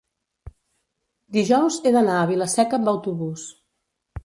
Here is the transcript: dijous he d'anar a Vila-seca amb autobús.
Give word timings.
dijous 1.37 1.77
he 1.89 1.93
d'anar 1.97 2.17
a 2.23 2.25
Vila-seca 2.33 2.79
amb 2.81 2.93
autobús. 2.95 3.47